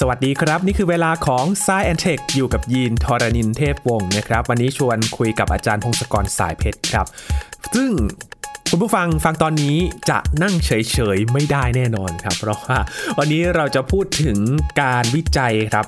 [0.00, 7.06] สวัสดีครับ นี่คือเวลาของ s ซแอนเทคอยู่กับยีนทรณินเทพวงศ์นะครับ วันนี้ชวนคุยกับอาจารย์พงศกรสายเพชรครับ
[7.74, 7.90] ซึ่ง
[8.70, 9.76] คุณผู้ฟังฟังตอนนี้
[10.10, 12.78] จะนั่งเฉยๆ ไม่ได้แน่นอนครับ เพราะว่า
[13.18, 14.38] วันนี้เราจะพูดถึง
[14.82, 15.86] การวิจัยครับ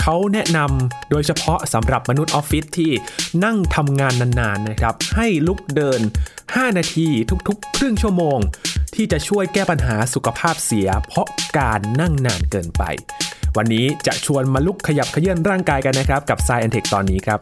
[0.00, 2.92] เขาแนะนำโดยเฉพาะสำหรับมนุษย์ออฟฟิศที่
[3.44, 6.00] นั่งทำงานนานๆนะครับ ให้ลุกเดิน
[6.40, 7.08] 5 นาที
[7.48, 8.38] ทุกๆ ครึ่งชั่วโมง
[8.94, 11.26] ที่จะช่วยแก้ปัญหาสุขภาพเสีย เพราะ
[11.58, 12.84] การนั่งนานเกินไป
[13.56, 17.40] วันนี้จะชวนมาลุกขยับขยื่นร่างกายกันนะครับ กับ s ซ e n t e c h ตอนนี้ครับ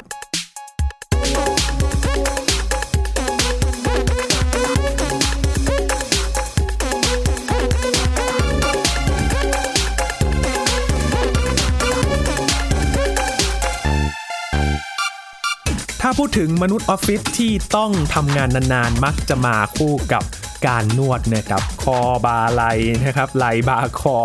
[16.06, 20.22] ถ้าพูดถึงมนุษย์ออฟฟิศที่ต้องทำงานนานๆ มักจะมาคู่กับ
[20.66, 22.62] การนวดนะครับ คอบาไหล
[23.04, 24.16] นะครับไหลบาคอ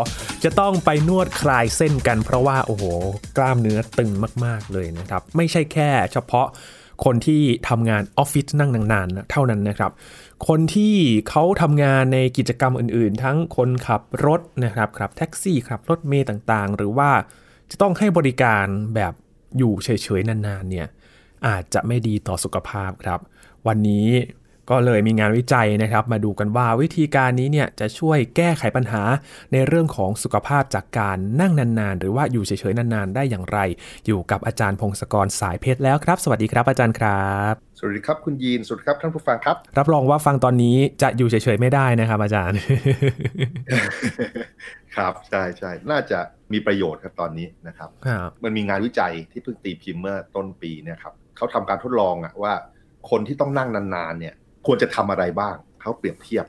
[0.44, 2.84] จะต้องไปนวดคลายเส้นกันเพราะว่าโอ้โห
[3.38, 4.12] กล้ามเนื้อตึง
[4.46, 6.48] มากๆเลยนะครับ ไม่ใช่แค่เฉพาะ
[7.06, 9.92] คนที่ทำงานออฟฟิศนั่งนานๆเท่านั้นนะครับ
[10.48, 10.96] คนที่
[11.30, 17.12] เขาทำงานในกิจกรรมอื่นๆ ทั้งคนขับรถนะครับครับแท็กซี่ครับรถเมย์ต่างๆ หรือว่า
[17.72, 18.66] จะต้องให้บริการ
[18.96, 19.14] แบบ
[19.58, 20.88] อยู่เฉยๆนานๆเนี่ย
[21.48, 23.20] อาจจะไม่ดีต่อสุขภาพครับ
[23.68, 24.08] วันนี้
[24.70, 29.04] ก็เลยมีงานวิจัยนะครับ มาดูกันว่าวิธีการนี้เนี่ยจะช่วยแก้ไขปัญหา
[29.52, 33.60] ในเรื่องของสุขภาพจากการนั่งนานๆ หรือว่าอยู่เฉยๆนานๆ ได้อย่างไร
[34.06, 42.58] อยู่กับอาจารย์พงศกรสายเพชรแล้วครับ สวัสดีครับอาจารย์ครับสวัสดีครับคุณยีนสวัสดีครับท่านผู้ฟังครับ รับรองว่าฟังตอนนี้จะอยู่เฉยๆไม่ได้นะครับอาจารย์
[44.96, 46.20] ครับใช่ใช่น่าจะ
[46.54, 52.54] มีประโยชน์ครับตอนนี้นะครับครับมันมีงานวิจัยที่เพิ่งตีพิมพ์เมื่อต้นปีเนี่ยครับเขาทำการทดลองอะว่า
[53.10, 54.36] คนที่ต้องนั่งนานๆเนี่ย
[54.70, 56.46] ควรจะทำอะไรบ้างเขาเปรียบเทียบ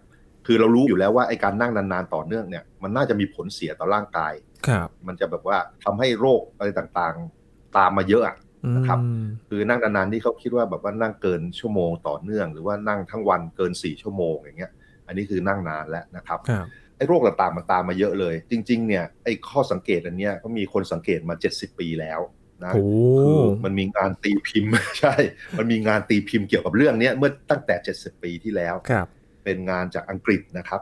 [0.47, 4.33] คือเรารู้อยู่แล้วว่าไอ้การนั่งนานๆต่อเนื่องเนี่ยมันน่าจะมีผลเสียต่อร่างกาย
[4.67, 8.37] ครับมันจะแบบว่าทำให้โรคอะไรต่างๆ ตามมาเยอะอะ
[8.77, 14.73] นะครับอืมคือนั่งนานๆที่เขาคิดว่าแบบว่านั่งเกินชั่วโมงต่อเนื่อง หรือว่านั่งทั้งวันเกิน4ชั่วโมงอย่างเงี้ย
[15.07, 16.67] อันนี้คือนั่งนานแล้วนะครับครับ
[16.97, 22.21] ไอ้โรคต่างๆมันตามมาเยอะเลย จริง ๆ เนี่ยไอ้ข้อสังเกตอันเนี้ยก็มีคนสังเกตมา 70 ปีแล้ว
[22.65, 22.85] นะโอ้
[23.21, 25.15] คือมันมีงานตีพิมพ์ใช่
[25.59, 29.07] มันมีงานตีพิมพ์เกี่ยวกับเรื่องเนี้ยเมื่อตั้งแต่ 70 ปีที่แล้วครับ
[29.45, 30.81] เป็นงานจากอังกฤษนะครับ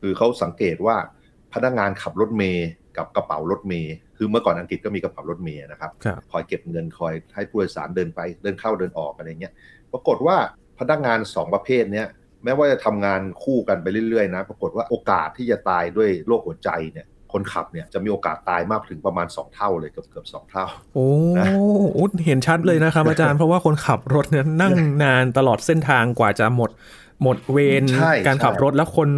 [0.00, 0.96] คือเขาสังเกตว่า
[1.54, 9.52] พนักงานขับรถเมย์กับกระเป๋ารถเมย์คือเมื่อก่อนอังกฤษก็มีกระเป๋ารถเมย์นะครับครับคอยเก็บเงินคอยให้ผู้โดยสารเดินไปเดินเข้าเดินออกอะไรเงี้ย
[9.92, 10.36] ปรากฏว่า
[10.78, 12.08] พนักงานสองประเภทเนี้ย
[12.44, 20.64] แม้ว่าจะทำงานคู่กันไปเรื่อยๆนะ ปรากฏว่าโอกาสที่จะตายด้วยโรคหัวใจเนี่ย คนขับเนี่ยจะมีโอกาสตายมากถึงประมาณ 2 เท่าเลยเกือบเกือบสองเท่า
[20.94, 21.08] โอ้
[21.38, 21.46] นะ
[21.98, 26.70] อุ๊ยเห็นชัดเลยนะครับอาจารย์เพราะว่าคนขับรถเนี่ยนั่งนานตลอดเส้นทางกว่าจะหมด
[27.22, 29.08] หมดเวรใช่การขับใช่รถแล้วคน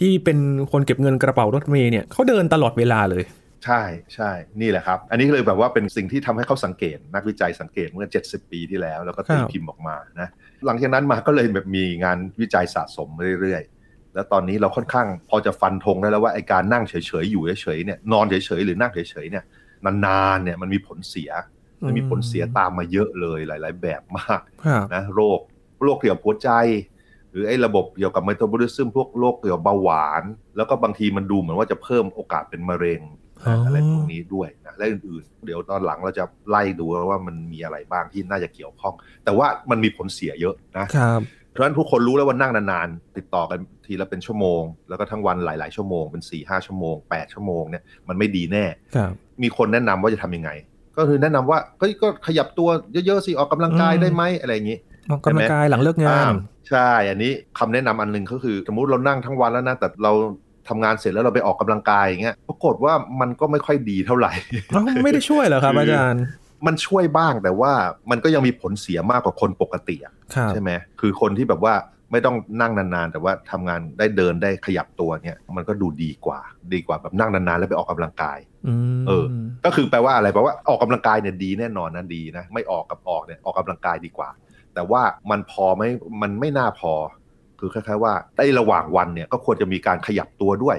[0.00, 0.38] ที่เป็น
[0.72, 3.24] คนเก็บเงินกระเป๋ารถเมย์เนี่ยเขาเดินตลอดเวลาเลย
[3.64, 3.82] ใช่
[4.14, 4.30] ใช่
[4.60, 10.28] นี่แหละครับ อันนี้ก็เลยแบบว่าเป็นสิ่งที่ทำให้เขาสังเกต นักวิจัยสังเกตเมื่อ 70 ปีที่แล้ว แล้วก็ตีครับพิมพ์ออกมานะ
[10.66, 13.08] หลังจากนั้นมาก็เลยแบบมีงานวิจัยสะสม
[13.40, 13.81] เรื่อยๆ
[14.14, 19.44] แล้วตอนนี้เราค่อนข้างพอจะฟันธงได้แล้วว่าไอการนั่งเฉยๆอยู่เฉยๆเนี่ยนอนเฉยๆหรือนั่งเฉยๆเนี่ย
[19.84, 21.30] นานๆเนี่ยมันมีผลเสีย
[21.86, 25.40] มันมีผลเสียตามมาเยอะเลยหลาย ๆ แบบมากครับนะโรค
[25.82, 26.50] โรคเกี่ยวกับหัวใจ
[27.30, 30.22] หรือไอ้ระบบเกี่ยวกับไมโทบอลิซึมพวกโรคเกี่ยวกับเบาหวาน
[30.56, 33.00] แล้วก็บางทีมันดูเหมือนว่าจะเพิ่มโอกาสเป็นมะเร็ง
[33.46, 41.20] อ๋อออะไรพวกนี้ด้วยนะและอื่นๆ เดี๋ยวตอนหลังเราจะไล่ดูว่ามันมีอะไรบ้างที่น่าจะเกี่ยวข้อง แต่ว่ามันมีผลเสียเยอะนะครับ
[41.52, 48.64] เพราะฉะนั้นทุกคนรู้แล้วว่านั่งนานๆ ติดต่อกันทีละเป็นชั่วโมง แล้วก็ทั้งวันหลาย ๆ ชั่วโมงเป็น4ี่ห้าชั่วโมง8ชั่วโมงเนี่ยมันไม่ดีแน่
[48.96, 50.50] ครับมีคนแนะนำว่าจะทำยังไง
[50.96, 52.68] ก็คือแนะนำว่าเฮ้ยก็ขยับตัว
[53.06, 54.78] เยอะๆสิออกกำลังกายอืมได้ไหมอะไรอย่างนี้
[55.10, 56.34] ออกกำลังกายหลังเลิกงานอ่
[56.70, 60.12] ใช่ อันนี้คำแนะนำอันหนึ่งก็คือ สมมุติเรานั่งทั้งวันแล้วนะแต่เรา
[60.68, 64.32] ทำงานเสร็จแล้วเราไปออกกำลังกายอย่างเงี้ยปรากฏว่ามันก็ไม่ค่อยดีเท่าไหร่
[64.68, 66.24] เอ้าไม่ได้ช่วยเหรอครับคือออาจารย์
[66.66, 67.72] มันช่วยบ้างแต่ว่า
[68.10, 71.74] มันก็ยังมีผลเสียมากกว่าคนปกติอะครับใช่ไหมคือคนที่แบบว่า
[72.12, 76.40] ไม่ต้องนั่งนานๆ แต่ว่าทำงานได้เดินได้ขยับตัวเนี่ย มันก็ดูดีกว่า
[76.72, 79.24] ดีกว่าแบบนั่งนานๆ แล้วไปออกกำลังกายอืมเออ
[79.64, 84.28] ก็คือแปลว่าอะไรแปลว่าออกกำลังกายเนี่ยดีแน่นอนนะดีนะไม่ออกกับออกเนี่ยออกกำลังกายดีกว่า
[84.74, 85.82] แต่ว่ามันพอไหม
[86.22, 86.92] มันไม่น่าพอ
[87.58, 90.76] คือคล้ายๆว่าในระหว่างวันเนี่ยก็ควรจะมีการขยับตัวด้วย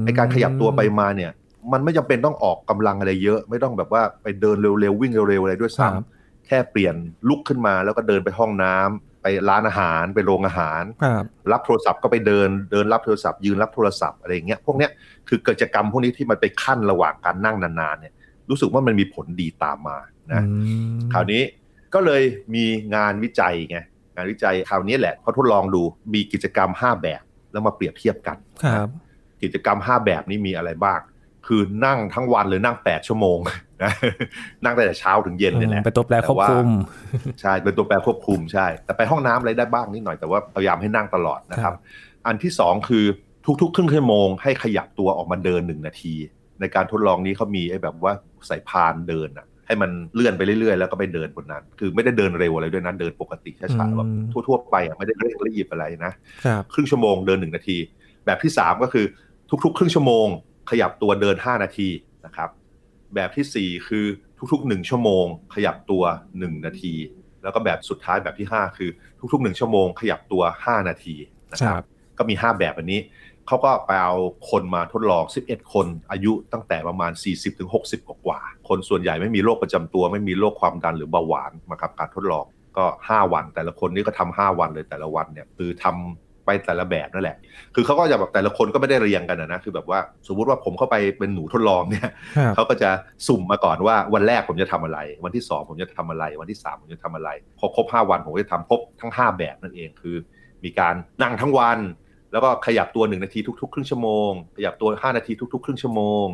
[0.00, 1.32] มไอการขยับตัวไปมาเนี่ย
[1.72, 6.94] มันไม่จำเป็นต้องออกกำลังอะไรเยอะ ไม่ต้องแบบว่าไปเดินเร็วๆวิ่งเร็วๆอะไรด้วยครับซ้ำแค่เปลี่ยน
[7.28, 14.90] ลุกขึ้นมาแล้วก็เดินไปห้องน้ำไปร้านอาหารไปโรงอาหารครับรับโทรศัพท์ก็ไปเดินเดินรับโทรศัพท์ยืนรับโทรศัพท์อะไรอย่างเงี้ยพวกเนี้ย
[15.28, 18.12] คือกิจกรรมพวกนี้ที่มันไปขั้นระหว่างการนั่งนานๆเนี่ย
[18.50, 19.98] รู้สึกว่ามันมีผลดีตามมา
[20.32, 21.42] นะอืมคราวนี้
[21.94, 22.22] ก็เลย
[22.54, 22.64] มี
[22.94, 23.78] งานวิจัยไง
[24.14, 25.82] งานวิจัยคราวนี้แหละเขาทดลองดู
[26.14, 27.22] มีกิจกรรม 5 แบบ
[27.52, 28.88] แล้วมาเปรียบเทียบกันครับ
[29.42, 31.00] กิจกรรม 5 แบบนี้มีอะไรบ้าง
[31.46, 33.38] คือนั่งทั้งวันเลยนั่งแปดชั่วโมง
[33.82, 33.92] นะ
[34.64, 36.68] นั่งตั้งแต่เช้าถึงเย็นเลยแหละเป็นตัวแปรควบคุม
[37.40, 41.74] ใช่เป็นตัวแปรควบคุมใช่ แต่ไปห้องน้ำอะไรได้บ้างนิดหน่อยแต่ว่าพยายามให้นั่งตลอดนะครับ
[42.26, 43.04] อันที่สองคือ
[43.60, 46.14] ทุกๆครึ่งชั่วโมงให้ขยับตัวออกมาเดินหนึ่งนาที
[46.60, 48.12] ในการทดลองนี้เขามีไอ้แบบว่า
[48.46, 56.12] ใส่พานเดินอะให้มันเลื่อนไปเรื่อยๆ แล้วก็ไปเดินบนนั้น คือไม่ได้เดินเร็วอะไรด้วยนะเดินปกติช้าๆแบบทั่วๆไปอะไม่ได้เร่งรีบอะไรนะ
[56.72, 57.78] ครึ่งชั่วโมงเดินหนึ่งนาที
[58.26, 59.04] แบบที่สามก็คือ
[59.64, 60.26] ทุกๆ ครึ่งชั่วโมง
[60.70, 61.88] ขยับตัวเดินห้านาที
[62.26, 62.50] นะครับ
[63.14, 64.06] แบบที่สี่คือ
[64.52, 65.24] ทุกๆหนึ่งชั่วโมง
[65.54, 66.04] ขยับตัว
[66.38, 66.94] หนึ่งนาที
[67.42, 68.90] แล้วก็แบบสุดท้ายแบบที่ห้าคือ
[69.32, 71.14] ทุกๆหนึ่งชั่วโมง ขยับตัวห้านาที
[71.52, 71.84] นะครับ
[72.18, 73.00] ก็มีห้าแบบอันนี้
[73.46, 74.14] เขาก็ไปเอา
[74.50, 77.12] คนมาทดลอง 11 คน อายุตั้งแต่ประมาณ
[77.64, 82.44] 40-60กว่า คนส่วนใหญ่ไม่มีโรคประจำตัว ไม่มีโรคความดันหรือเบาหวานมากับการทดลอง
[82.76, 87.36] ก็ 5 วันแต่ละคนนี่ก็ทำ5วันเลยแต่ละวันเนี่ยคือทำ ไปแต่ละแบบนั่นแหละ
[87.74, 89.98] คือเขาก็จะแบบแต่ละคนก็ไม่ได้เรียงกันนะ คือแบบว่า
[90.28, 92.10] สมมุติว่าผมเข้าไปเป็นหนูทดลองเนี่ย
[92.54, 92.90] เขาก็จะ
[93.26, 100.16] สุ่มมาก่อนว่าวันแรกผมจะทำอะไร วันที่ 2 ผมจะทำอะไร วันที่ 3 ผมจะทำอะไร พอครบ 5 วันผมจะทำครบทั้ง 5 แบบนั่นเองคือ
[100.64, 101.78] มีการนั่งทั้งวัน
[102.32, 106.26] แล้วก็ขยับตัว 1 นาทีทุก ๆ ครึ่งชั่วโมง ขยับตัว 5 นาทีทุก ๆ ครึ่งชั่วโมง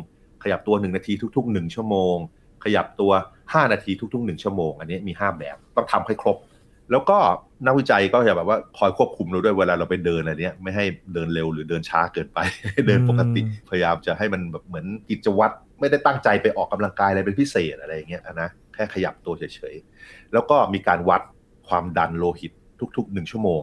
[0.43, 2.17] ขยับตัว 1 นาทีทุก ๆ 1 ชั่วโมง
[2.63, 3.11] ขยับตัว
[3.41, 6.37] 5 นาทีทุก ๆ 1 ชั่วโมง อันนี้มี 5 แบบต้องทำให้ครบ
[6.91, 7.17] แล้วก็
[7.65, 12.39] นักวิจัยก็จะแบบว่าคอยควบคุมเราด้วยเวลาเราไปเดินอะไรเนี้ยไม่ให้เดินเร็วหรือเดินช้าเกินไป
[12.87, 21.21] เดินปกติพยายามจะให้มันแบบเหมือนกิจวัตรไม่ได้ตั้งใจไปออกกำลังกายอะไรเป็นพิเศษอะไรอย่างเงี้ยนะแค่ขยับตัวเฉยๆแล้วก็มีการวัด
[21.67, 22.51] ความดันโลหิต
[22.97, 23.61] ทุกๆ1ชั่วโมง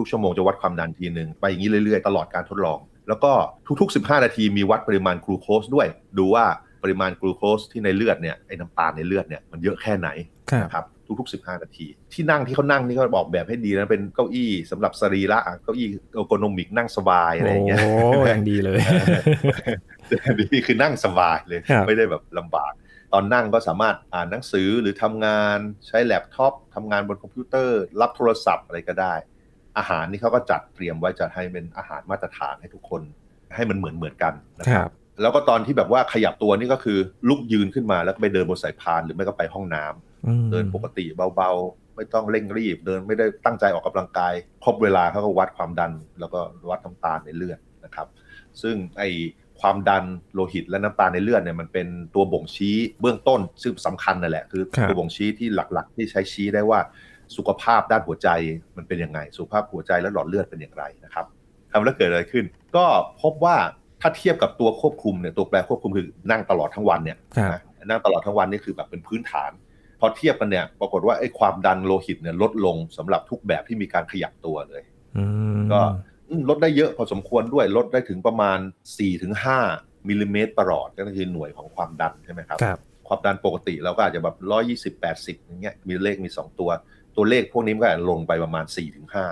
[0.00, 3.32] ทุกๆชั่วโมงจะวัดความดันทีหนึ่งไปอย่างนี้เรื่อยๆ ตลอดการทดลอง แล้วก็
[3.80, 5.86] ทุกๆ 15 นาทีมีวัดปริมาณกลูโคสด้วย
[6.18, 6.44] ดูว่า
[6.82, 10.08] ปริมาณกลูโคสที่ในเลือดเนี่ยไอ้น้ำตาลในเลือดเนี่ยมันเยอะแค่ไหน
[10.64, 10.84] นะครับ
[11.20, 17.90] ทุกๆ 15 นาที ที่นั่งที่เขานั่งนี่ก็บอกแบบให้ดีนะเป็นเก้าอี้สำหรับสรีระเก้าอี้ ergonomic นั่งสบายอะไรอย่างเงี้ยโอ้
[18.32, 18.78] ยังดีเลย
[20.52, 22.72] นี่คือนั่งสบายเลยไม่ได้แบบลำบาก
[23.12, 29.14] ตอนนั่งก็สามารถอ่านหนังสือหรือทำงานใช้แล็ปท็อปทำงานบนคอมพิวเตอร์ รับโทรศัพท์อะไรก็ได้
[29.78, 33.02] อาหารนี่เขาก็จัดเตรียมไว้จะให้เป็นอาหารมาตรฐานให้ทุกคน
[33.54, 34.90] ให้มันเหมือนเหมือนกันนะครับ
[35.22, 36.98] แล้วก็ตอนที่แบบว่าขยับตัวนี่ก็คือ
[37.28, 40.11] ลุกยืนขึ้นมาแล้วไปเดินบนสายพานหรือไม่ก็ไปห้องน้ำ
[40.50, 41.04] เดินปกติ
[41.36, 44.32] เบาๆ ไม่ต้องเร่งรีบ เดินไม่ได้ตั้งใจออกกำลังกาย
[44.64, 46.40] ครบเวลาเขาก็วัดความดัน แล้วก็
[46.70, 48.06] วัดน้ำตาลในเลือดนะครับ
[48.62, 49.02] ซึ่งไอ
[49.60, 50.04] ความดัน
[50.34, 56.80] โลหิตและน้ำตาลในเลือดเนี่ยมันเป็นตัวบ่งชี้เบื้องต้น ซึ่งสำคัญนั่นแหละคือตัวบ่งชี้ที่หลักๆ ที่ใช้ชี้ได้ว่า
[57.36, 58.28] สุขภาพด้านหัวใจ
[58.76, 61.26] มันเป็นยังไง สุขภาพหัวใจและหลอดเลือดเป็นอย่างไรนะครับ
[61.72, 62.44] ทำแล้วเกิดอะไรขึ้น
[62.76, 62.84] ก็
[63.22, 63.56] พบว่า
[64.00, 67.18] ถ้าเทียบกับตัวควบคุมเนี่ยตัวแปรควบคุมคือนั่งตลอดทั้งวันเนี่ย
[67.88, 69.50] นั่งตลอดทั้งวันนี่คือแบบเป็นพื้นฐาน
[70.04, 74.82] พอเทียบกันเนี่ย ปรากฏว่าไอ้ความดันโลหิตเนี่ยลดลงสำหรับทุกแบบที่มีการขยับตัวเลย
[75.72, 75.80] ก็
[76.48, 78.58] ลดได้เยอะพอสมควรด้วยลดได้ถึงประมาณ
[79.32, 82.58] 4-5มิลลิเมตรประหลอดก็คือหน่วยของความดันใช่ไหมครับ
[83.08, 86.70] ความดันปกติเราก็อาจจะแบบร้อยี่สิบแปดสิบอย่างเงี้ยมีเลขมีสองตัว
[87.16, 89.26] ตัวเลขพวกนี้ก็ลงไปประมาณ4ี่ถึงห้า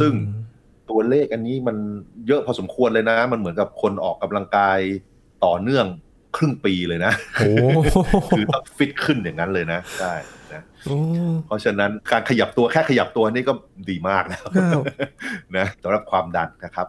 [0.00, 0.12] ซึ่ง
[0.90, 1.76] ตัวเลขอันนี้มัน
[2.26, 4.78] เยอะพอสมควรเลยนะ มันเหมือนกับคนออกกำลังกาย
[5.44, 5.86] ต่อเนื่อง
[6.36, 7.12] ครึ่งปีเลยนะ
[8.30, 10.14] คือต้องฟิตขึ้นอย่างนั้นเลยนะใช่
[10.52, 10.62] นะ
[11.46, 13.52] เพราะฉะนั้นการขยับตัวแค่ขยับตัวนี่ก็
[13.90, 14.44] ดีมากแล้ว
[15.56, 16.88] นะสำหรับความดันนะครับ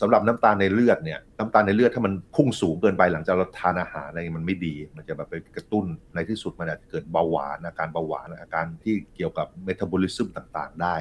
[0.00, 10.94] สำหรับน้ำตาลในเลือดเนี่ยน้ำตาลในเลือดถ้ามันพุ่งสูงเกินไปหลังจากเราทานอาหารอะไรมันไม่ดี มันจะแบบไปกระตุ้นในที่สุดมันอาจจะเกิดเบาหวานอาการเบาหวานอาการที่เกี่ยวกับเมตาบอลิซึมต่างๆ ได้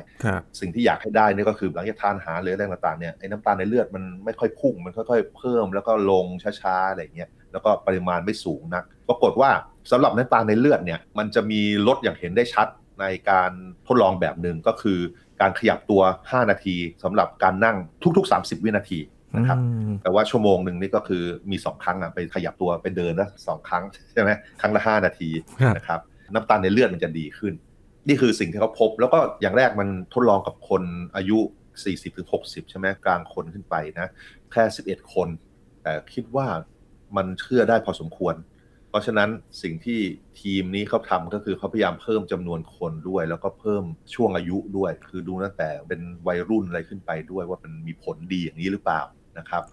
[0.60, 6.26] สิ่งที่อยากให้ได้นี่ก็คือหลังจากทานอาหารหรืออะไรต่างๆเนี่ยไอ้น้ำตาลในเลือดมันไม่ค่อยพุ่งมันค่อยๆ เพิ่มแล้วก็ลง
[6.62, 9.52] ช้าๆอะไรเงี้ย แล้วก็ปริมาณไม่สูงนัก ปรากฏว่า
[9.92, 12.68] สำหรับน้ำตาลในเลือดเนี่ยมันจะมีลดอย่างเห็นได้ชัด
[13.02, 13.52] ในการ
[13.88, 15.00] ทดลองแบบหนึ่งก็คือ
[15.42, 17.78] การขยับตัว 5 นาทีสำหรับการนั่ง
[18.18, 19.00] ทุก ๆ 30 วินาที
[19.36, 19.58] นะครับ
[20.04, 24.32] แต่ว่าชั่วโมงหนึ่งนี่ก็คือมีสองครั้งอะไปขยับตัวไปเดินนะสองครั้งใช่ไหม
[24.62, 25.30] ครั้งละห้านาที
[25.78, 26.00] นะครับ
[26.34, 27.54] น้ำตาลในเลือดมันจะดีขึ้น
[28.08, 30.84] นี่คือสิ่งที่เขาพบ แล้วก็อย่างแรกมันทดลองกับคน
[31.16, 31.38] อายุ
[32.04, 34.10] 40-60 ใช่ไหมกลางคนขึ้นไปนะ
[34.52, 35.28] แค่ 11 คน
[35.84, 36.48] แต่คิดว่า
[37.18, 38.36] มันเชื่อได้พอสมควร
[38.90, 39.30] เพราะฉะนั้น
[39.62, 40.00] สิ่งที่
[40.42, 43.84] ทีมนี้เขาทำก็คือเขาพยายามเพิ่มจำนวนคนด้วย แล้วก็เพิ่ม
[44.16, 49.02] ช่วงอายุด้วย คือดูตั้งแต่เป็นวัยรุ่นอะไรขึ้นไปด้วยว่ามันมีผลดีอย่างนี้หรือเปล่า
[49.38, 49.64] นะครับ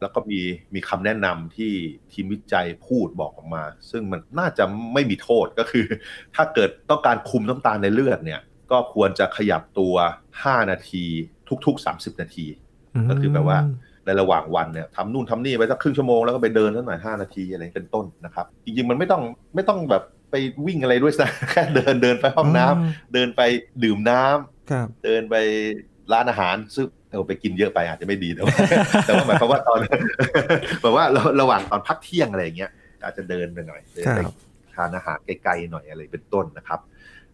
[0.00, 0.40] แล้วก็มี
[0.74, 1.72] มีคำแนะนำที่
[2.12, 5.86] ทีมวิจัยพูดบอกออกมา ซึ่งมันน่าจะไม่มีโทษก็คือ
[6.34, 9.94] ถ้าเกิดต้องการคุมน้ำตาลในเลือดเนี่ย ก็ควรจะขยับตัว
[10.32, 11.04] 5 นาที
[11.66, 12.46] ทุก ๆ 30 นาที
[13.10, 13.58] ก็คือแปลว่า
[14.08, 19.22] ในระหว่างวันเนี่ยทำนู่นทำนี่ไปสักครึ่งชั่วโมงแล้วก็ไปเดินสักหน่อยห้านาทีอะไรเป็นต้นนะครับจริงๆมันไม่ต้อง
[19.54, 20.34] ไม่ต้องแบบไป
[20.66, 23.40] วิ่งอะไรด้วยนะแค่เดินเดินไปห้องน้ำเดินไป
[23.84, 25.34] ดื่มน้ำเดินไป
[26.12, 28.54] ร้านอาหารซึ่งเอาไปกินเยอะไปอาจจะไม่ดีแต่ว่า
[29.06, 29.78] แต่ว่าหมายความว่าตอน
[30.82, 31.04] แบบว่า
[31.40, 32.70] ระหว่างตอนพักเที่ยงอะไรอย่างเงี้ย
[33.04, 34.20] อาจจะเดินไปหน่อยเดินไป
[34.74, 36.80] ทานอาหารไกลๆหน่อยอะไรเป็นต้นนะครับ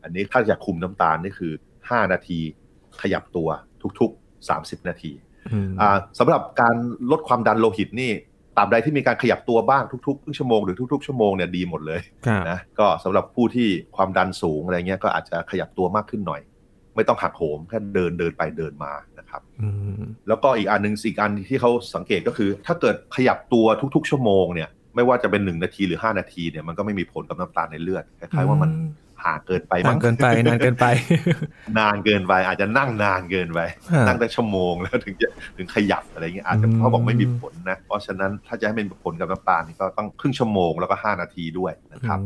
[0.03, 1.53] อันนี้ถ้าจะคุมน้ำตาลนี่คือ
[1.83, 2.39] 5 นาที
[3.01, 3.49] ขยับตัว
[4.01, 4.49] ทุกๆ
[4.81, 5.13] 30 นาที
[6.19, 6.75] สำหรับการ
[7.11, 8.13] ลดความดันโลหิตนี่
[8.57, 12.01] ตราบใดที่มีการขยับตัวบ้างทุกๆครึ่งชั่วโมงหรือทุกๆชั่วโมงเนี่ยดีหมดเลย
[12.51, 16.41] นะก็สำหรับผู้ที่ความดันสูงอะไรเงี้ยก็อาจจะขยับตัวมากขึ้นหน่อย
[16.97, 19.43] ไม่ต้องหักโหมแค่เดินเดินไปเดินมานะครับ
[20.29, 28.71] แล้วก็อีกอันหนึ่งอีกอันที่เขาสังเกตก็คือ ถ้าเกิดขยับตัวทุก ๆ ชั่วโมงเนี่ยไม่ว่าจะเป็นหนึ่งนาทีหรือห้านาทีเนี่ยมันก็ไม่มีผลกับน้ำตาลในเลือดคล้ายๆว่ามัน
[29.27, 30.87] ห่างเกินไปห่างเกินไป นานเกินไป
[31.79, 33.61] นานเกินไป อาจจะนั่งนานเกินไป
[34.07, 42.19] นั่งได้ชั่วโมงแล้วถึงจะถึงขยับอะไรเงี้ยอาจจะเขาบอกไม่มีผลนะ เพราะฉะนั้นถ้าจะให้เป็นผลกับน้ำตาลนี่ก็ต้องครึ่งชั่วโมงแล้วก็ห้านาทีด้วยนะครับ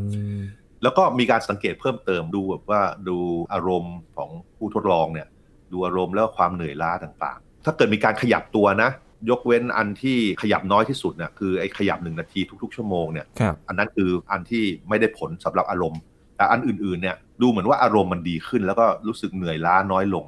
[0.82, 3.16] แล้วก็มีการสังเกตเพิ่มเติมดูแบบว่าดู
[3.52, 5.28] อารมณ์ของผู้ทดลองเนี่ย
[5.72, 8.90] ดูอารมณ์แล้วความเหนื่อยล้าต่างๆ ถ้าเกิดมีการขยับตัวนะ
[9.30, 13.26] ยกเว้นอันที่ขยับน้อยที่สุดเนี่ยคือไอ้ขยับหนึ่งนาทีทุก ๆ ชั่วโมงเนี่ย
[13.68, 16.00] อันนั้นคืออันที่ไม่ได้ผลสำหรับอารมณ์
[16.38, 20.26] แต่อันอื่นๆเนี่ยดูเหมือนว่าอารมณ์มันดีขึ้น แล้วก็รู้สึกเหนื่อยล้าน้อยลง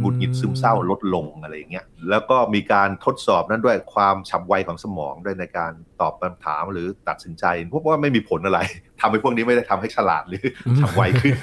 [0.00, 8.58] หงุดหงิดซึมเศร้าลดลงอะไรอย่างเงี้ยแล้วก็มีการทดสอบนั้นด้วยความฉับไวของสมองด้วยในการตอบคำถามหรือตัดสินใจพวกว่าไม่มีผลอะไร
[9.00, 10.44] ทำให้พวกนี้ไม่ได้ทำให้ฉลาดหรือ
[10.80, 11.34] ฉับไวขึ้น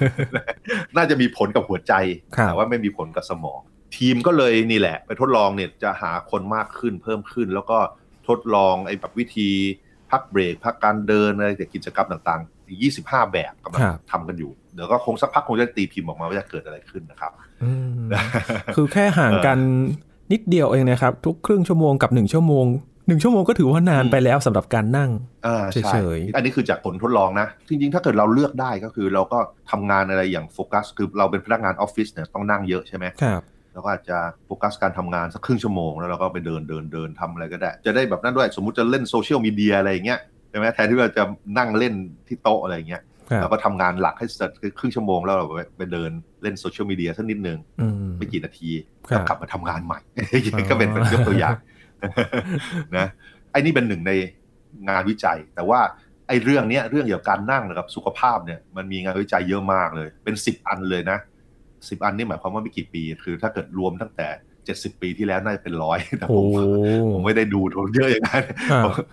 [0.95, 1.93] น่าจะมีผลกับหัวใจ
[2.47, 3.59] แต่ว่าไม่มีผลกับสมอง
[3.95, 7.77] ทีมก็เลยนี่แหละ ไปทดลองเนี่ยจะหาคนมากขึ้นเพิ่มขึ้น แล้วก็
[8.27, 9.49] ทดลองไอ้แบบวิธี
[10.11, 12.41] พักเบรกพักการเดินอะไรแต่กิจกรรมต่าง
[12.81, 17.31] ยี่สิบห้าแบบกำลังทำกันอยู่ เดี๋ยวก็คงสักพักคงจะตีพิมพ์ออกมาว่าจะเกิดอะไรขึ้นนะครับ
[18.75, 19.59] คือแค่ห่างกัน
[20.31, 22.65] นิดเดียวเองนะครับ ทุกครึ่งชั่วโมงกับหนึ่งชั่วโมง
[23.07, 25.11] หนึ่งชั่วโมงก็ถือว่านานไปแล้วสำหรับการนั่ง
[25.73, 29.39] เฉยๆอันนี้คือจากผลทดลองนะ จริงๆ ถ้าเกิดเราเลือกได้ก็คือเราก็
[29.71, 33.41] ทำงานอะไรอย่างโฟกัส คือเราเป็นพนักงานออฟฟิศเนี่ยต้องนั่งเยอะใช่ไหมครับ
[33.73, 41.23] แล้วก็อาจจะโฟกัสการทำงานสักครึ่งชั่วโมง แล้วเราก็ไปเดินเดินเดินทำอะไรก็ได้ จะได้แบบนั้นด้วย สมมุติจะเล่นโซเชียลมีเดียอะไรอย่างเงี้ยใช่ไหมแทนที่เราจะ
[41.57, 41.93] นั่งเล่น
[42.27, 43.03] ที่โต๊ะอะไรอย่างเงี้ย
[43.41, 45.45] เราก็ทำงานหลักให้เสร็จครึ่งชั่วโมงแล้วเรา
[45.77, 46.11] ไปเดิน
[46.43, 47.57] เล่นโซเชียลมีเดียสักนิดนึง
[48.17, 48.69] ไม่กี่นาที
[49.15, 49.99] ก็กลับมาทำงานใหม่
[50.69, 51.57] ก็เป็นยกตัวอย่าง
[52.97, 53.07] นะ
[53.51, 54.11] ไอ้นี่เป็นหนึ่งใน
[54.89, 55.79] งานวิจัย แต่ว่า
[56.27, 61.17] ไอ้เรื่องเนี้ยเรื่องเกี่ยวกับการนั่งกับสุขภาพเนี่ยมันมีงานวิจัยเยอะมากเลย เป็นสิบอันเลยนะ
[61.89, 64.27] สิบอันนี่หมายความว่าไม่กี่ปี คือถ้าเกิดรวมตั้งแต่
[64.65, 66.45] เจ็ดสิบปีที่แล้วน่าจะเป็นร้อยแต่ผม
[67.13, 67.61] ผมไม่ได้ดู
[67.95, 68.43] เยอะอย่างนั้น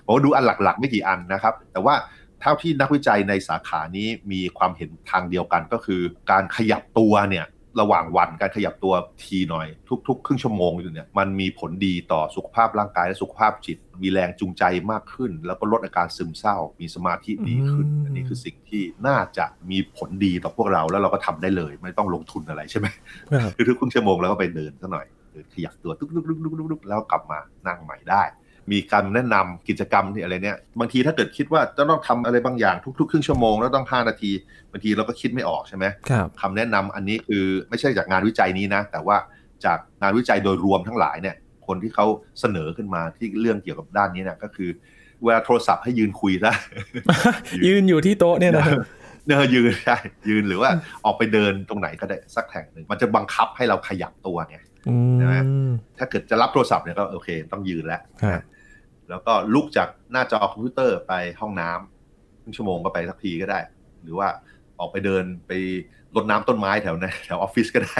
[0.07, 1.95] ผมดูอันหลักๆไม่กี่อันนะครับ แต่ว่า
[2.40, 7.47] เท่าที่นักวิจัยในสาขานี้มีความเห็นทางเดียวกันก็คือ การขยับตัวเนี่ย
[7.80, 9.66] ระหว่างวันการขยับตัวทีหน่อย
[10.09, 22.87] ทุก ๆ ครึ่งชั่วโมงอยู่เนี่ยมันมีผลดีต่อสุขภาพร่างกายและสุขภาพจิต มีแรงจูงใจมากขึ้น แล้วก็ลดอาการซึมเศร้า มีสมาธิดีขึ้น อันนี้คือสิ่งที่น่าจะมีผลดีต่อพวกเราแล้วเราก็ทำได้เลย ไม่ต้องลงทุนอะไรใช่ไหม
[23.57, 26.05] คือทุกครึ่งชั่วโมงแล้วก็ไปเดินสักหน่อย เดินขยับตัวทุ
[26.79, 28.23] กๆๆๆแล้วกลับมานั่งใหม่ได้
[28.73, 34.31] มีการแนะนำกิจกรรมที่อะไรเนี่ยบางทีถ้าเกิดคิดว่าจะต้องทำอะไรบางอย่างทุกๆครึ่งชั่วโมงแล้วต้อง 5 นาที
[34.71, 39.17] บางทีเราก็คิดไม่ออกใช่ไหมครับคำแนะนำอันนี้คือไม่ใช่จากงานวิจัยนี้นะ แต่ว่า
[39.65, 42.07] จากงานวิจัยโดยรวมทั้งหลายเนี่ยคนที่เขา
[42.41, 44.71] เสนอขึ้นมาที่เรื่องเกี่ยวกับด้านนี้เนี่ยก็คือ
[45.23, 46.53] เวลาโทรศัพท์ให้ยืนคุยซะ
[47.67, 48.67] ยืนอยู่ที่โต๊ะเนี่ยนะ
[49.27, 50.71] เนอยืนใช่ยืนหรือว่า
[51.05, 55.35] ออกไปเดินตรงไหนก็ได้สักแห่งหนึ่งมันจะบังคับให้เราขยับตัวไงใช่ไหม
[55.99, 58.01] ถ้าเกิดจะรับโทรศัพท์เนี่ยก็โอเค ต้องยืนแล้ว
[59.11, 63.59] แล้วก็ลุกจากหน้าจอคอมพิวเตอร์ไปห้องน้ำครึ่งชั่วโมงก็ไปสักทีก็ได้
[64.03, 64.29] หรือว่า
[64.81, 65.53] ออกไปเดินไป
[66.17, 67.99] รดน้ำต้นไม้แถวนั้นแถวออฟฟิศก็ได้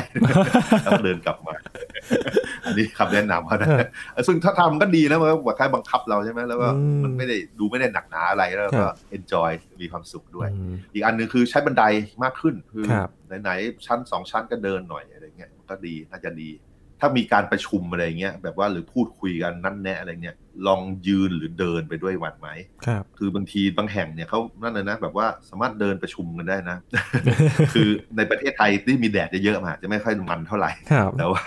[0.83, 1.55] แล้วเดินกลับมา
[2.65, 3.69] อันนี้คำแนะนำเขานะ
[4.27, 6.69] ซึ่งถ้าทำก็ดีนะมันก็คล้ายบังคับเราใช่ไหมแล้วก็
[7.05, 10.49] มันไม่ได้ดูไม่ได้หนักหนาอะไรแล้วก็เอนจอยมีความสุขด้วย
[10.93, 11.85] อีกอันนึงคือใช้บันได
[12.23, 12.85] มากขึ้นคือ
[13.43, 16.51] ไหนๆชั้นสองชั้นก็เดินหน่อยอะไรเงี้ยก็ดีน่าจะดี
[17.01, 22.49] ถ้ามีการประชุมอะไรเงี้ยแบบว่าหรือพูดคุยกันนั่นแน่อะไรเงี้ยลองยืนหรือเดินไปด้วยวันไหม
[22.87, 26.79] ครับคือบางทีบางแห่งเนี่ยเขานั่นเลยนะ แบบว่าสามารถเดินประชุมกันได้นะ
[27.75, 30.71] คือในประเทศไทยที่มีแดดเยอะๆมาจะไม่ค่อยมันเท่าไหร่
[31.19, 31.45] แต่ว่า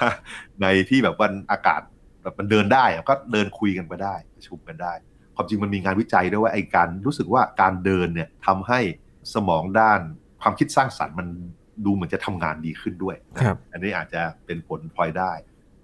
[0.62, 1.82] ในที่แบบวันอากาศ
[2.24, 4.94] แบบมันเดินได้ก็เดินคุยกันไปได้ประชุมกันได้
[5.36, 8.80] ความจริงมันมีงานวิจัยด้วยว่าไอ้การรู้สึกว่าการเดินเนี่ยทำให้
[9.34, 10.00] สมองด้าน
[10.42, 11.28] ความคิดสร้างสรรค์มัน
[11.86, 13.16] ดูเหมือนจะทำงานดีขึ้นด้วย
[13.72, 15.32] อันนี้อาจจะเป็นผลพลอยได้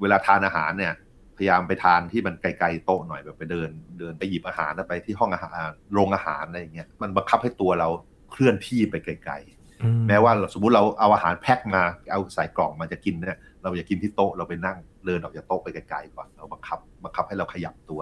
[0.01, 0.93] เวลาทานอาหารเนี่ย
[1.37, 3.69] พยายามไปทานที่มันไกลๆโต๊ะหน่อยแบบไปเดิน
[3.99, 5.51] เดินไปหยิบอาหารไปที่ห้องอาหาร
[5.93, 7.89] โรงอาหารอะไรอย่างเงี้ยมันบังคับให้ตัวเรา
[8.31, 18.01] เคลื่อนที่ไปไกลๆแม้ว่าสมมุติเราเอาอาหารแพ็คมาเอาใส่กล่องมาจะกินเนี่ยเราอยากกินที่โต๊ะเราไปนั่งเดินออกจากโต๊ะไปไกลๆก่อนเราบังคับบังคับให้เราขยับตัว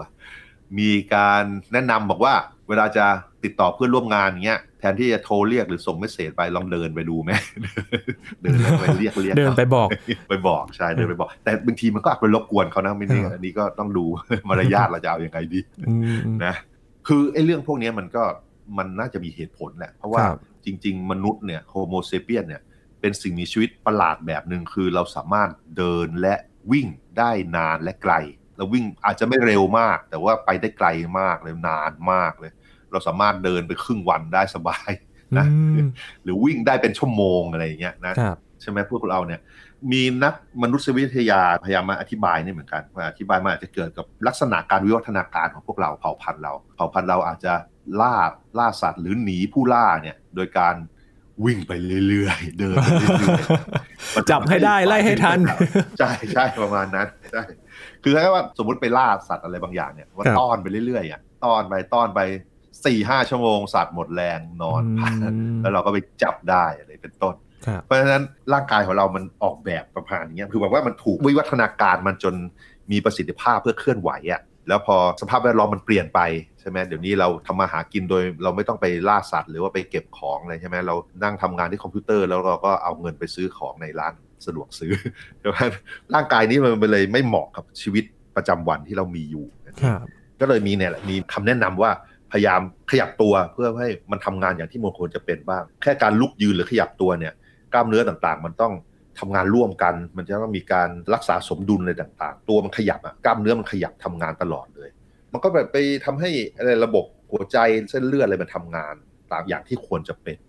[0.78, 2.34] มีการแนะนำบอกว่า
[2.68, 3.06] เวลาจะ
[3.44, 7.30] ติดต่อเพื่อนร่วมงานเงี้ยแทนที่จะโทรเรียกหรือส่งเมสเซจไปลองเดินไปดูไหม
[8.42, 9.88] เดินแล้วไปเรียกเรียกเดินไปบอก
[10.28, 14.04] ไปบอกใช่เดินไปบอก แต่บางทีมันก็อาจไปรบกวนเขานะไม่นี่อันนี้ก็ต้องดู
[14.48, 16.54] มารยาทเราจะเอาอยัางไงดีอืมนะ
[17.08, 18.24] คือไอ้เรื่องพวกนี้มันก็
[18.78, 22.62] มันน่าจะมีเหตุผลแหละเพราะว่าครับจริง ๆ มนุษย์เนี่ยโฮโมเซเปียนเนี่ย
[23.00, 26.34] เป็นสิ่งมีชีวิตประหลาดแบบหนึ่งคือเราสามารถเดินและ
[26.70, 26.86] วิ่ง
[27.18, 28.14] ได้นานและไกล
[28.58, 30.88] เราวิ่งอาจจะไม่เร็วมาก แต่ว่าไปได้ไกล
[31.20, 32.52] มากเลยนานมากเลย
[32.90, 34.90] เราสามารถเดินไปครึ่งวันได้สบาย
[35.38, 35.46] นะ
[35.76, 35.88] อืม
[36.22, 39.40] หรือวิ่งได้เป็นชั่วโมงอะไรอย่างเงี้ยนะครับใช่ไหมพวกเราเนี่ย
[39.92, 47.52] มีนักมนุษยวิทยาพยายามมาอธิบายนี่เหมือนกันว่าอธิบายมาอาจจะเกิดกับลักษณะการวิวัฒนาการของพวกเราเผ่าพันธุ์เรา เผ่าพันธุ์เราอาจจะ
[48.00, 48.14] ล่า
[48.58, 50.74] ล่าสัตว์หรือหนีผู้ล่าเนี่ย โดยการ
[51.44, 51.72] วิ่งไป
[52.08, 55.38] เรื่อยๆ เดินไปเรื่อยๆมันจับให้ได้ไล่ให้ทัน
[55.98, 57.42] ใช่ใช่ประมาณนั้นใช่
[58.02, 62.20] คือแค่ว่าสมมติไปล่าสัตว์อะไรบางอย่างเนี่ยว่าครับต้อนไปเรื่อยๆอะต้อนไปต้อนไป
[62.84, 67.34] สี่ห้าชั่วโมงสัตว์หมดแรงนอนพักอืมแล้วเราก็ไปจับได้อะไรเป็นต้น
[67.66, 72.34] ครับเพราะฉะนั้นร่างกายของเรามันออกแบบประมาณอย่างเงี้ยคือแบบว่ามันถูกวิวัฒนาการมันจน
[72.92, 76.20] มีประสิทธิภาพเพื่อเคลื่อนไหวอะ่ะแล้วพอสภาพแวดล้อมมันเปลี่ยนไป
[76.60, 84.14] ใช่ไหมเดี๋ยวนี้เราทำมาหากินโดย เราไม่ต้องไปล่าสัตว์หรือว่าไปเก็บของอะไรใช่ไหมเรานั่งทำงานที่คอมพิวเตอร์แล้วเราก็เอาเงินไปซื้อของในร้าน
[84.46, 84.92] สะดวกซื้อ
[85.38, 85.72] เพราะฉะนั้น
[86.14, 88.04] ร่างกายนี้มันเลยไม่เหมาะกับชีวิต
[88.36, 89.46] ประจำวันที่เรามีอยู่
[89.82, 90.00] ครับ
[90.40, 91.90] ก็เลยมีเนี่ยแหละมีคำแนะนำว่า
[92.32, 97.32] พยายามขยับตัวเพื่อให้มันทำงานอย่างที่มันควรจะเป็นบ้าง แค่การลุกยืนหรือขยับตัวเนี่ย
[97.72, 98.72] กล้ามเนื้อต่างๆ มันต้อง
[99.18, 104.88] ทำงานร่วมกัน มันจะต้องมีการรักษาสมดุลอะไรต่าง ๆ ตัวมันขยับอะกล้ามเนื้อมันขยับทำงานตลอดเลย
[105.32, 107.58] มันก็แบบไปทำให้อะไรระบบหัวใจ
[107.90, 108.94] เส้นเลือดอะไรมันทำงาน
[109.32, 110.47] ตามอย่างที่ควรจะเป็นม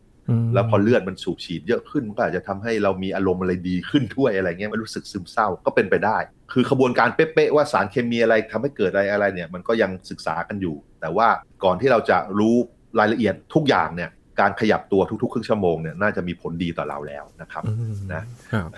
[0.53, 6.17] แล้วพอเลือดมันสูบฉีดเยอะขึ้นมันก็อาจจะทำให้เรามีอารมณ์อะไรดีขึ้นด้วยอะไรเงี้ยไม่รู้สึกซึมเศร้าก็เป็นไปได้
[6.53, 11.27] คือขบวนการเป๊ะๆว่าสารเคมีอะไรทำให้เกิดอะไรอะไรเนี่ยมันก็ยังศึกษากันอยู่ แต่ว่า
[11.63, 12.55] ก่อนที่เราจะรู้
[12.99, 14.09] รายละเอียดทุกอย่างเนี่ย
[14.39, 18.21] การขยับตัวทุกๆ ครึ่งชั่วโมงเนี่ยน่าจะมีผลดีต่อเราแล้วนะครับอืมนะ
[18.53, 18.69] ครับ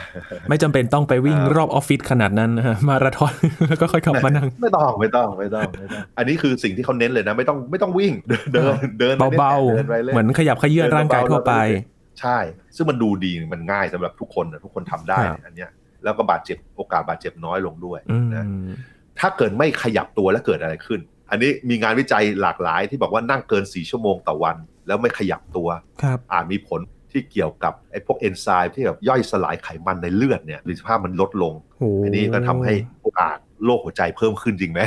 [0.50, 3.34] ไม่จำเป็นต้องไปวิ่งครับรอบออฟฟิศขนาดนั้นนะฮะมาราธอน
[3.70, 11.53] แล้วก็ค่อยกลับมานั่งไม่ต้องไม่ต้องไม่ต้องไม่ต้อง อันนี้คือสิ่งที่เขาเน้นเลยนะ ไม่ต้องไม่ต้องวิ่งเดินเดินเดินไปเบาเดินไปๆเล่นเหมือนขยับขยื่นร่างกายทั่วไป
[12.22, 12.38] ใช่
[12.75, 15.70] ซึ่งมันดูดีมันง่ายสำหรับทุกคนนะทุกคนทำได้ครับอันเนี้ย
[16.03, 18.46] แล้วก็บาดเจ็บโอกาสบาดเจ็บน้อยลงด้วยอืมนะ
[19.20, 21.00] ถ้าเกิดไม่ขยับตัวแล้วเกิดอะไรขึ้น
[21.31, 25.67] อันนี้มีงานวิจัยหลากหลายที่บอกว่านั่งเกิน4ชั่วโมงต่อวัน แล้วไม่ขยับตัว
[26.03, 34.81] ครับอาจมีผลที่เกี่ยวกับไอ้พวกเอนไซม์ที่แบบย่อยสลายไขมันในเลือดเนี่ยประสิทธิภาพมันลดลงโอ้อันนี้ก็ทำให้โอกาสโรคหัวใจเพิ่มขึ้นจริงไหม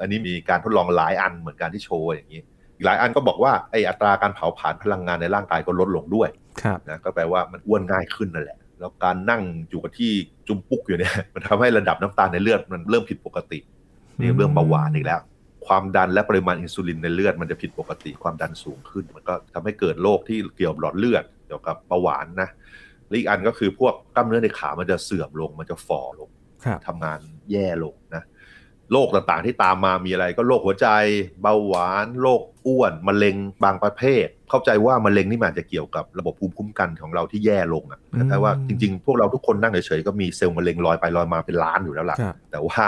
[0.00, 2.42] อันนี้มีการทดลองหลายอันเหมือนกันที่โชว์อย่างนี้
[2.74, 6.28] อีกหลายอันก็บอกว่าไอ้อัตราการเผาผลาญพลังงานในร่างกายก็ลดลงด้วย
[6.62, 10.10] ครับนะก็แปลว่ามันอ้วนง่ายขึ้นนั่นแหละ แล้วการนั่งอยู่กับที่
[10.46, 13.58] จุมปุกอยู่เนี่ยมันทำให้ระดับน้ำตาลในเลือดมันเริ่มผิดปกติ
[14.20, 15.20] นี่เรื่องเบาหวานอีกแล้ว
[15.68, 22.48] ความดันและปริมาณอินซูลินในเลือดมันจะผิดปกติความดันสูงขึ้น มันก็ทำให้เกิดโรคที่เกี่ยวกับหลอดเลือดเกี่ยวกับเบาหวานนะ
[23.08, 26.30] และอีกอันก็คือพวกกล้ามเนื้อในขามันจะเสื่อมลง มันจะฝ่อลง
[26.64, 27.18] ครับทำงาน
[27.50, 28.22] แย่ลงนะ
[28.92, 30.88] โรคต่างๆที่ตามมามีอะไรก็โรคหัวใจ
[31.42, 42.86] เบาหวานโรคอ้วนมะเร็งบางประเภท เข้าใจว่ามะเร็งนี่มันอาจจะเกี่ยวกับระบบภูมิคุ้มกันของเราที่แย่ลงอะอืมแต่ว่าจริงๆ พวกเราทุกคนนั่งเฉยๆก็มีเซลล์มะเร็งลอยไปลอยมาเป็นล้านอยู่แล้วล่ะครับแต่ว่า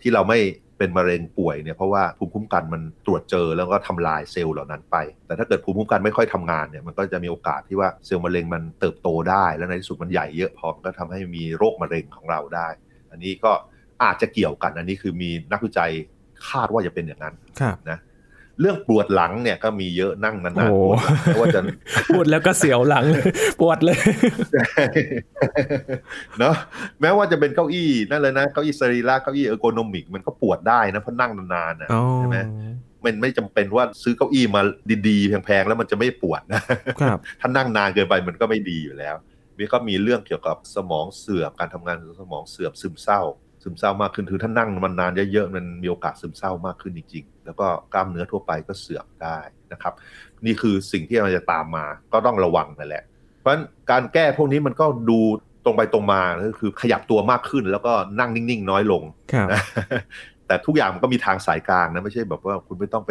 [0.00, 0.38] ที่เราไม่
[0.78, 12.68] เป็นมะเร็งป่วยเนี่ยเพราะว่าภูมิคุ้มกันมันตรวจเจอแล้วก็ทำลายเซลล์เหล่านั้นไป แต่ถ้าเกิดภูมิคุ้มกันไม่ค่อยทำงานเนี่ยมันก็จะมีโอกาสที่ว่าเซลล์มะเร็งมันเติบโตได้ แล้วในที่สุดมันใหญ่เยอะพอมันก็ทำให้มีโรคมะเร็งของเราได้
[13.10, 13.52] อันนี้ก็
[14.02, 15.92] อาจจะเกี่ยวกันอันนี้คือมีนักวิจัย
[16.48, 17.98] คาดว่าจะเป็นอย่างนั้นครับนะ
[18.60, 21.64] เรื่องปวดหลังเนี่ยก็มีเยอะนั่งนานโอ้ๆปวดหลัง
[22.04, 23.04] เพราะว่าจะพูดแล้วก็เสียวหลัง
[23.60, 23.98] ปวดเลย
[26.38, 26.54] เนาะ
[27.00, 32.38] แม้ว่าจะเป็นเก้าอี้นั่นเลยนะเก้าอี้สรีระเก้าอี้เออร์โกนอมิก มันก็ปวดได้นะเพราะนั่งนานๆนะอ๋อใช่ไหม
[33.04, 34.60] มันไม่จำเป็นว่าซื้อเก้าอี้มา
[35.08, 36.62] ดีๆแพงๆแล้วมันจะไม่ปวดนะ
[37.00, 39.16] ครับถ้านั่งนานเกินไปมันก็ไม่ดีอยู่แล้ว
[39.56, 43.20] มีก็มีเรื่องเกี่ยวกับสมองเสื่อมการทำงานของสมองเสื่อมซึมเศร้า
[43.62, 49.38] ซึมเศร้ามากขึ้นคือถ้านั่งมันนานเยอะๆมันมีโอกาสซึมเศร้ามากขึ้นจริงๆ แล้วก็กล้ามเนื้อทั่วไปก็เสื่อมได้
[49.72, 49.94] นะครับ
[50.46, 53.04] นี่คือสิ่งที่มันจะตามมาก็ต้องระวังนั่นแหละ
[53.40, 55.18] เพราะฉะนั้นการแก้พวกนี้มันก็ดู
[55.64, 59.62] ตรงไปตรงมาก็คือขยับตัวมากขึ้น แล้วก็นั่งนิ่งๆ น้อยลงครับนะ
[60.48, 63.10] แต่ทุกอย่างมันก็มีทางสายกลางนะไม่ใช่แบบว่าคุณไม่ต้องไป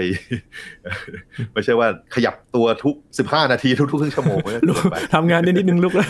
[1.54, 2.96] ไม่ใช่ว่าขยับตัวทุก
[3.28, 6.08] 15นาทีทุกๆครึ่งชั่วโมงมันก็ลุกเกินไปทำงานนิดนึงลุกแล้ว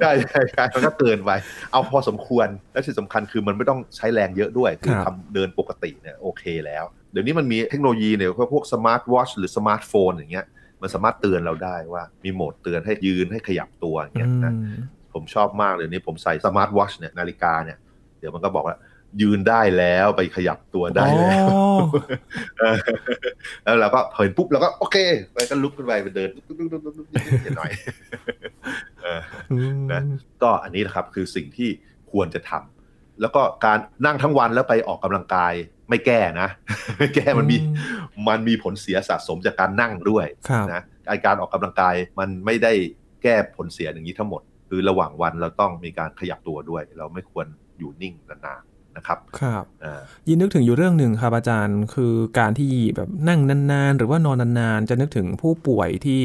[0.00, 1.30] ใช่ใช่ใช่มันก็เกินไป
[1.72, 10.46] เอาพอสมควรและสิ่งสำคัญคือมันไม่ต้องใช้แรงเยอะด้วยคือครับทำเดินปกติเนี่ยโอเคแล้ว เดี๋ยวนี้มันมีเทคโนโลยีเนี่ยพวก smart watch หรือสมาร์ทโฟนอย่างเงี้ย
[10.82, 14.80] มันสามารถเตือนเราได้ว่ามีโหมดเตือนให้ยืนให้ขยับตัวอย่างเงี้ยนะอืม
[15.14, 17.78] ผมชอบมากเลยนี่ผมใส่สมาร์ทวอชเนี่ยนาฬิกาเนี่ย
[18.18, 18.76] เดี๋ยวมันก็บอกว่า
[19.22, 22.72] ยืนได้แล้วไปขยับตัวได้แล้วอ๋อ
[23.64, 24.96] แล้วเราก็เห็นปุ๊บเราก็โอเค
[25.32, 27.06] ไปก็ลุกขึ้นไปไปเดินตุ๊บตุ๊บตุ๊บตุ๊บตุ๊บ
[27.44, 27.70] นิดหน่อย
[29.02, 29.20] เออ
[29.52, 30.02] อืมนะ
[30.42, 31.70] ก็อันนี้นะครับคือสิ่งที่
[32.12, 35.52] ควรจะทำแล้วก็การนั่งทั้งวันแล้วไปออกกำลังกาย
[35.88, 36.48] ไม่แก้นะ
[36.98, 37.56] ไม่แก้มันมี
[38.28, 40.82] มันมีผลเสียสะสมจากการนั่งด้วยครับนะ
[41.26, 42.72] การออกกำลังกายมันไม่ได้
[43.22, 47.46] แก้ผลเสียอย่างนี้ทั้งหมด คือระหว่างวันเราต้องมีการขยับตัวด้วย เราไม่ควร
[47.78, 56.22] อยู่นิ่งนานๆ นะครับครับอ่ายินนึกถึงอยู่เรื่องหนึ่งครับอาจารย์คือการที่แบบนั่งนานๆ หรือว่านอนนานๆ จะนึกถึงผู้ป่วยที่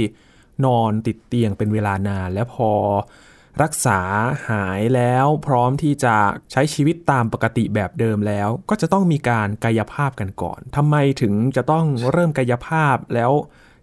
[0.65, 2.71] นอนติดเตียงเป็นเวลานาน แล้วพอ
[3.63, 3.99] รักษา
[4.49, 6.15] หายแล้วพร้อมที่จะ
[6.51, 13.31] ใช้ชีวิตตามปกติแบบเดิมแล้ว ก็จะต้องมีการกายภาพกันก่อนทำไมถึงจะต้องเริ่มกายภาพแล้ว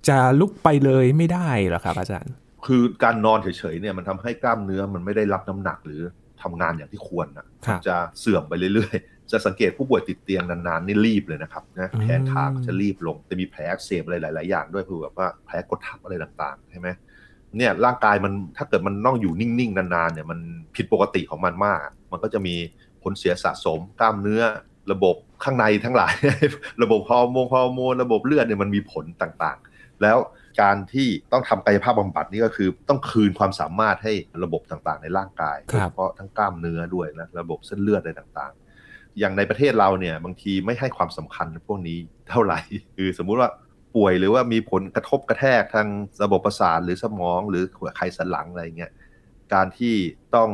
[0.09, 2.33] จะลุกไปเลยไม่ได้เหรอครับอาจารย์
[2.67, 6.03] คือการนอนเฉยๆเนี่ยมันทำให้กล้ามเนื้อมันไม่ได้รับน้ำหนักหรือ
[6.45, 16.89] ทำงานอย่างที่ควรนะครับจะเสื่อมไปเรื่อยๆ จะสังเกตผู้ป่วยติดเตียงนานๆนี่รีบเลยนะครับนะอืมแขนขาก็จะรีบลงจะมีแผลอักเสบอะไรหลาย ๆ อย่างด้วยคือแบบว่าแผลกดทับอะไรต่างๆใช่ไหม
[17.57, 20.39] เนี่ยร่างกายมันถ้าเกิดมันต้องอยู่นิ่ง ๆ นานๆเนี่ยมัน
[20.77, 21.79] ผิดปกติของมันมาก
[22.13, 22.55] มันก็จะมี
[23.03, 24.43] ผลเสียสะสมกล้ามเนื้อ
[24.93, 26.15] ระบบข้างในทั้งหลาย
[26.83, 30.19] ระบบฮอร์โมนฮอร์โมนระบบเลือดเนี่ยมันมีผลต่างๆ แล้ว
[30.63, 34.13] การที่ต้องทำกายภาพบำบัดนี่ก็คือต้องคืนความสามารถให้
[34.45, 41.99] ระบบต่างๆ ในร่างกายคโดรัยบเฉพาะทั้งกล้ามเนื้อด้วยนะระบบเส้นเลือดอะไรต่างๆ อย่างในประเทศเราเนี่ยบางทีไม่ให้ความสำคัญพวกนี้
[42.31, 42.61] เท่าไหร่
[42.97, 43.51] คือสมมุติว่า
[43.97, 45.89] ป่วยหรือว่ามีผลกระทบกระแทกทาง
[46.25, 48.93] ระบบประสาทหรือสมองหรือหัวไขสันหลังอะไรเงี้ย
[49.55, 49.95] การที่
[50.37, 50.51] ต้อง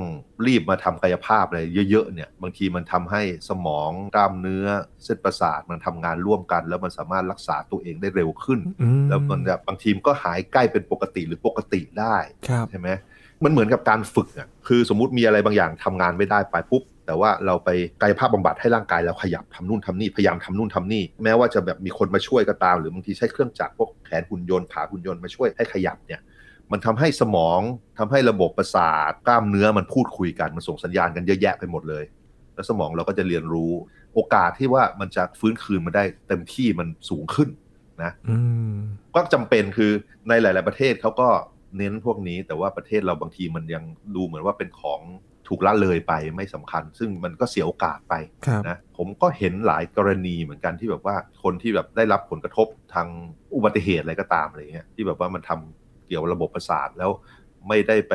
[0.47, 1.61] รีบมาทำกายภาพอะไร
[1.91, 4.67] เยอะๆเนี่ยบางทีมันทำให้สมองกล้ามเนื้อ
[5.05, 12.17] เส้นประสาทมันทำงานร่วมกัน แล้วมันสามารถรักษาตัวเองได้เร็วขึ้นอืมแล้วมันแบบบางทีมนก็หายใกล้เป็นปกติหรือปกติได้
[12.49, 12.89] ครับใช่ไหม
[13.45, 26.21] มันเหมือนกับการฝึกอะคือสมมุติมีอะไรบางอย่างทำงานไม่ได้ไปปุ๊บแต่ว่าเราไปกายภาพบำบัดให้ร่างกายเราขยับทำนู่นทำนี่พยายามทำนู่นทำนี่ แม้ว่าจะแบบมีคนมาช่วยก็ตาม หรือบางทีใช้เครื่องจักรพวกแขนหุ่นยนต์ขาหุ่นยนต์มาช่วยให้ขยับเนี่ย
[26.73, 27.61] มันทำให้สมอง
[27.99, 32.05] ทำให้ระบบประสาทกล้ามเนื้อมันพูดคุยกันมันส่งสัญญาณกันเยอะแยะไปหมดเลย
[32.55, 33.73] แล้วสมองเราก็จะเรียนรู้
[34.15, 37.49] โอกาสที่ว่ามันจะฟื้นคืนมาได้เต็มที่มันสูงขึ้น
[38.29, 38.39] อื
[38.73, 38.75] ม
[39.15, 39.93] ก็จำเป็นคือ
[40.29, 41.29] ในหลาย ๆ ประเทศเขาก็
[41.79, 45.01] เน้นพวกนี้ แต่ว่าประเทศเราบางทีมันยังดูเหมือนว่าเป็นของ
[45.49, 48.15] ถูกละเลยไปไม่สำคัญ ซึ่งมันก็เสียโอกาสไป
[48.47, 53.09] ครับนะผมก็เห็นหลายกรณีเหมือนกันที่แบบว่าคนที่แบบได้รับผลกระทบทาง
[53.55, 55.80] อุบัติเหตุอะไรก็ตามอะไรเงี้ยที่แบบว่ามันทำ
[56.11, 57.11] เกี่ยวกับระบบประสาทแล้ว
[57.69, 58.15] ไม่ได้ไป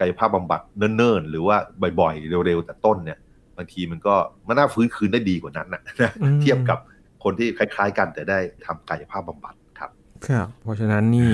[0.00, 1.56] กายภาพบำบัดเนิ่นๆ หรือว่า
[2.00, 3.18] บ่อยๆ เร็วๆ แต่ต้นเนี่ย
[3.56, 4.14] บางทีมันก็
[4.46, 5.82] มันน่าฟื้นคืนได้ดีกว่านั้นนะ
[6.22, 6.78] อืมเทียบกับ
[7.24, 9.90] คนที่คล้าย ๆ กันแต่ได้ทำกายภาพบำบัดครับ
[10.28, 11.32] ครับ เพราะฉะนั้นนี่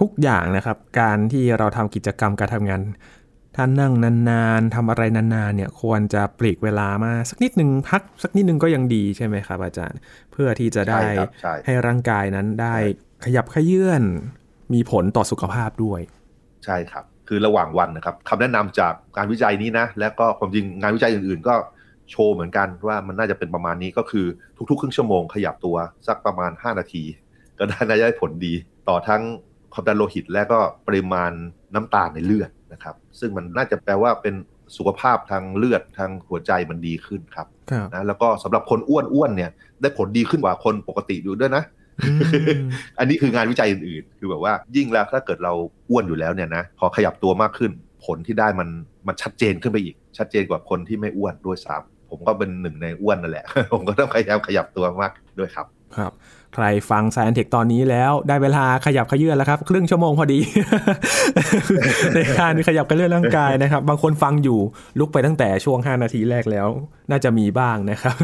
[0.00, 2.80] ทุกอย่างนะครับ การที่เราทำกิจกรรมการทำงาน
[3.56, 3.92] ถ้านั่ง
[4.30, 9.98] นานๆทำอะไรนานๆเนี่ยควรจะปลีกเวลามาสักนิดหนึ่งพักสักนิดหนึ่งก็ยังดีใช่ไหมครับอาจารย์
[10.32, 12.74] เพื่อที่จะได้ใช่ครับใช่ให้ร่างกายนั้นได้
[13.24, 14.02] ขยับขยื่น
[14.74, 16.00] มีผลต่อสุขภาพด้วย
[16.64, 21.54] ใช่ครับ คือระหว่างวันนะครับคำแนะนำจากการวิจัยนี้นะ และก็ความจริงงานวิจัยอื่นๆ ก็
[22.10, 24.26] โชว์เหมือนกันว่ามันน่าจะเป็นประมาณนี้ก็คือ
[24.70, 27.02] ทุกๆ ครึ่งชั่วโมงขยับตัวสักประมาณ 5 นาที
[27.58, 28.52] ก็น่าจะได้ผลดี
[28.88, 29.22] ต่อทั้ง
[29.72, 31.32] ความดันโลหิตและก็ปริมาณ
[31.74, 34.34] น้ำตาลในเลือดนะครับ ซึ่งมันน่าจะแปลว่าเป็น
[34.76, 41.62] สุขภาพทางเลือดทางหัวใจมันดีขึ้นครับครับนะแล้วก็สำหรับคนอ้วนๆเนี่ยได้ผลดีขึ้นกว่าคนปกติอยู่ด้วยนะ
[42.98, 45.52] อันนี้คืองานวิจัยอื่นๆ คือแบบว่ายิ่งแล้วถ้าเกิดเรา
[45.90, 47.72] อ้วนอยู่แล้วเนี่ยนะพอขยับตัวมากขึ้น
[48.04, 48.68] ผลที่ได้มัน
[49.06, 56.12] มันชัดเจนขึ้นไปอีก ชัดเจนกว่าคนที่ไม่อ้วนด้วยซ้ำผมก็เป็นหนึ่งในอ้วนนั่นแหละ ผมก็ต้องพยายามขยับตัวมากด้วยครับ ครับ
[56.54, 60.38] ใครฟัง Science Tech ตอนนี้แล้วได้เวลาขยับขยื่นแล้วครับ ครึ่งชั่วโมงพอดี
[62.14, 64.58] ในการขยับขยื่นร่างกายนะครับ บางคนฟังอยู่
[64.98, 66.66] ลุกไปตั้งแต่ช่วง 5 นาทีแรกแล้ว
[67.10, 68.16] น่าจะมีบ้างนะครับ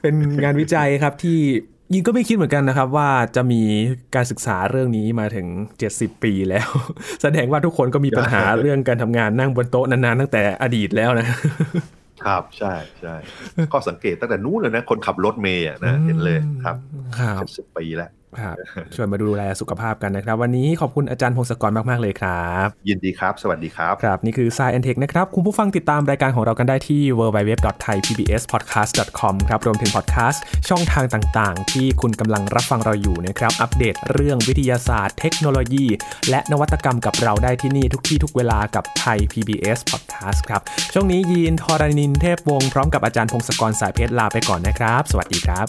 [0.00, 1.38] เป็นงานวิจัยครับที่
[1.94, 3.62] ยิงก็ไม่คิดเหมือนกันนะครับ ว่าจะมี
[4.14, 5.46] การศึกษาเรื่องนี้มาถึง
[5.86, 6.68] 70 ปีแล้ว
[7.22, 11.26] แสดงว่าทุกคนก็มีปัญหาเรื่องการทำงานนั่งบนโต๊ะนานๆตั้งแต่อดีตแล้วนะ
[12.24, 13.14] ครับใช่ใช่
[13.72, 16.76] ก็สังเกตตั้งแต่นู้นเลยนะ คนขับรถเมย์อะนะเห็นเลยครับ
[17.38, 18.56] ครับสิบปีแล้ว ครับ
[18.94, 31.72] ชวนมาดูแลสุขภาพกันนะครับ วันนี้ขอบคุณอาจารย์พงศกรมาก ๆ เลยครับ ยินดีครับ สวัสดีครับ ครับ นี่คือ Science and Tech นะครับ คุณผู้ฟังติดตามรายการของเรากันได้ที่ www.thaipbspodcast.com ครับ รวมถึงพอดแคสต์ช่องทางต่างๆ
[31.72, 35.86] ที่คุณกำลังรับฟังเราอยู่นะครับ อัปเดตเรื่องวิทยาศาสตร์ เทคโนโลยี
[36.30, 40.60] และนวัตกรรมกับเราได้ที่นี่ทุกที่ทุกเวลากับไทย PBS Podcast ครับ
[40.92, 45.68] ช่วงนี้ยีนทอรานินเทพวงศ์พร้อมกับอาจารย์พงศกรสายเพชรลาไปก่อนนะครับ สวัสดีครับ